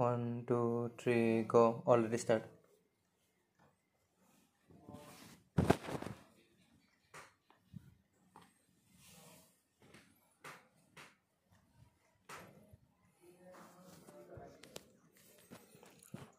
One, 0.00 0.44
two, 0.48 0.90
three, 0.96 1.42
go. 1.42 1.82
Already 1.86 2.16
start. 2.16 2.44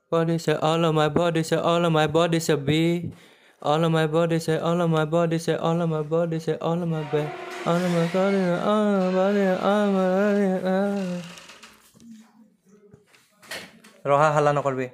Body 0.10 0.40
say 0.40 0.56
all 0.56 0.84
of 0.84 0.96
my 0.96 1.08
body 1.10 1.44
say 1.44 1.58
all 1.58 1.86
of 1.86 1.92
my 1.94 2.08
body 2.08 2.40
say 2.40 2.56
B. 2.56 3.12
All 3.62 3.84
of 3.84 3.92
my 3.92 4.08
body 4.08 4.40
say 4.40 4.58
all 4.58 4.82
of 4.82 4.90
my 4.90 5.06
body 5.06 5.38
say 5.38 5.56
all 5.56 5.80
of 5.80 5.88
my 5.88 6.02
body 6.02 6.40
say 6.40 6.58
all 6.58 6.82
of 6.82 6.90
my 6.90 7.04
body. 7.04 7.30
All 7.68 7.76
of 7.76 7.92
my 7.94 8.08
body, 8.08 8.42
all 8.42 8.88
of 8.90 9.14
my 9.14 9.20
body, 9.22 9.46
all 9.46 9.86
of 9.86 9.94
my 9.94 10.10
ৰহা 14.11 14.29
হাল্লা 14.35 14.53
নকৰবি 14.59 14.89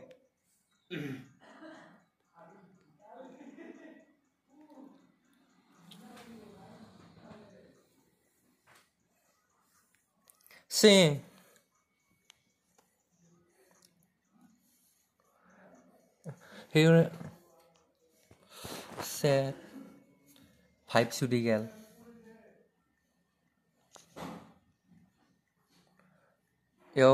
Sing. 10.70 11.20
Here. 16.74 17.10
Sad. 19.16 19.54
Pipe 20.88 21.12
চুটি 21.18 21.40
গেল 21.46 21.62
Yo. 26.96 27.10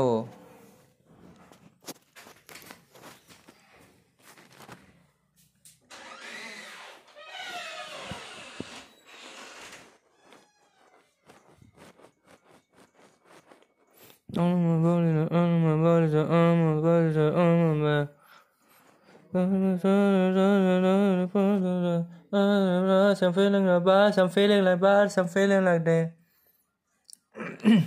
I'm 23.22 23.32
feeling 23.32 23.66
like 23.66 23.84
bad, 23.84 24.18
I'm 24.18 24.28
feeling 24.30 24.64
like 24.64 24.80
bad, 24.80 25.12
I'm 25.16 25.28
feeling 25.28 25.64
like 25.64 25.84
that. 25.84 26.12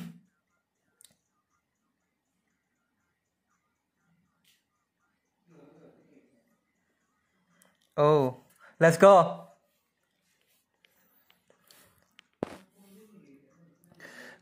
oh, 7.98 8.38
let's 8.80 8.98
go. 8.98 9.47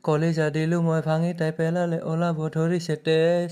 কলিজা 0.08 0.46
দিলোঁ 0.52 0.80
মই 0.82 1.00
ভাঙি 1.04 1.30
তাই 1.36 1.52
পেলালে 1.56 1.98
ওলাব 2.10 2.38
ধৰিছে 2.52 2.94
তেজ 3.02 3.50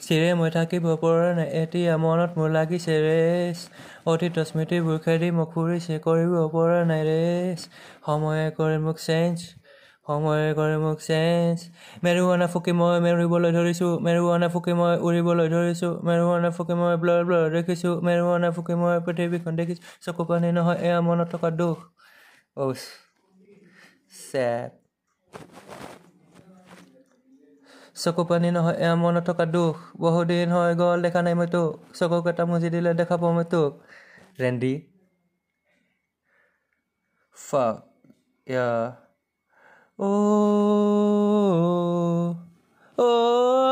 চিৰে 0.00 0.30
মই 0.34 0.50
থাকিব 0.52 0.84
পৰা 0.98 1.28
নাই 1.34 1.48
এতিয়া 1.60 1.94
মনত 2.00 2.30
মোৰ 2.34 2.48
লাগিছে 2.52 2.94
ৰেচ। 3.02 3.58
অতীত 4.06 4.36
স্মৃতিবোৰ 4.48 4.96
খেদি 5.04 5.28
মোক 5.32 5.48
ফুৰিছে 5.50 5.94
কৰিব 6.02 6.32
পৰা 6.50 6.78
নাই 6.86 7.02
ৰেচ। 7.04 7.60
সময়ে 8.06 8.46
কৰে 8.56 8.78
মোক 8.80 8.96
চেঞ্জ 9.00 9.36
সময়ে 10.06 10.48
কৰে 10.54 10.76
মোক 10.78 10.98
চেঞ্জ। 11.02 11.56
মেৰুৱানা 12.04 12.46
ফুকি 12.52 12.72
মই 12.74 12.96
মেৰিবলৈ 13.04 13.50
ধৰিছোঁ 13.52 13.90
মেৰুৱানা 14.02 14.48
ফুকি 14.54 14.72
মই 14.74 14.94
উৰিবলৈ 15.02 15.48
ধৰিছোঁ 15.48 15.92
মেৰুৱানা 16.02 16.50
ফুকি 16.52 16.74
মই 16.74 16.94
ব্লৰ 16.98 17.20
ব্লৰ 17.24 17.44
দেখিছোঁ 17.56 17.94
মেৰুৱানা 18.02 18.50
ফুকি 18.56 18.74
মই 18.76 18.96
পৃথিৱীখন 19.06 19.52
দেখিছোঁ। 19.56 19.82
চকু 20.06 20.22
পানী 20.26 20.48
নহয় 20.52 20.78
এয়া 20.82 20.98
মনত 21.02 21.28
থকা 21.32 21.48
দুখ। 21.56 21.78
অ' 22.56 22.74
চেড 24.22 24.70
চকু 28.03 28.23
পানী 28.29 28.49
নহয় 28.51 28.75
এয়া 28.75 28.95
মনত 28.95 29.23
থকা 29.27 29.45
দুখ 29.55 29.75
বহুদিন 30.01 30.47
হৈ 30.55 30.71
গ'ল 30.81 30.97
দেখা 31.05 31.19
নাই 31.25 31.33
মই 31.33 31.47
তোক 31.53 31.69
চকুকেইটা 31.97 32.43
মুজি 32.49 32.69
দিলে 32.75 32.91
দেখা 32.99 33.15
পাওঁ 33.21 33.33
মই 33.37 33.45
তোক 33.53 33.71
ৰেণ্ডি 34.41 34.73
Fuck. 37.37 37.87
Yeah. 38.47 38.93
Oh. 39.99 40.75
Oh. 42.97 43.62